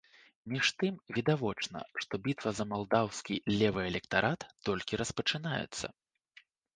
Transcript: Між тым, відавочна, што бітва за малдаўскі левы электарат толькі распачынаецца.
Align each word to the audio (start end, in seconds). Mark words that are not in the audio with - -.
Між 0.51 0.67
тым, 0.83 0.95
відавочна, 1.17 1.79
што 2.03 2.13
бітва 2.27 2.53
за 2.59 2.65
малдаўскі 2.71 3.35
левы 3.59 3.81
электарат 3.91 4.47
толькі 4.71 4.99
распачынаецца. 5.03 5.85